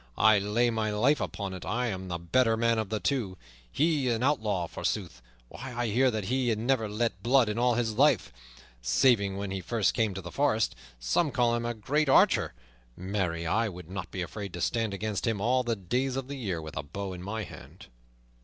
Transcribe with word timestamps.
I 0.17 0.39
lay 0.39 0.71
my 0.71 0.89
life 0.89 1.21
upon 1.21 1.53
it 1.53 1.63
I 1.63 1.85
am 1.89 2.07
the 2.07 2.17
better 2.17 2.57
man 2.57 2.79
of 2.79 2.89
the 2.89 2.99
two. 2.99 3.37
He 3.71 4.09
an 4.09 4.23
outlaw, 4.23 4.65
forsooth! 4.65 5.21
Why, 5.47 5.75
I 5.75 5.87
hear 5.89 6.09
that 6.09 6.23
he 6.23 6.49
hath 6.49 6.57
never 6.57 6.89
let 6.89 7.21
blood 7.21 7.47
in 7.47 7.59
all 7.59 7.75
his 7.75 7.93
life, 7.93 8.33
saving 8.81 9.37
when 9.37 9.51
he 9.51 9.61
first 9.61 9.93
came 9.93 10.15
to 10.15 10.21
the 10.21 10.31
forest. 10.31 10.75
Some 10.99 11.29
call 11.29 11.53
him 11.53 11.67
a 11.67 11.75
great 11.75 12.09
archer; 12.09 12.55
marry, 12.97 13.45
I 13.45 13.69
would 13.69 13.91
not 13.91 14.09
be 14.09 14.23
afraid 14.23 14.53
to 14.53 14.61
stand 14.61 14.91
against 14.91 15.27
him 15.27 15.39
all 15.39 15.61
the 15.61 15.75
days 15.75 16.15
of 16.15 16.27
the 16.27 16.35
year 16.35 16.63
with 16.63 16.75
a 16.77 16.81
bow 16.81 17.13
in 17.13 17.21
my 17.21 17.43
hand." 17.43 17.85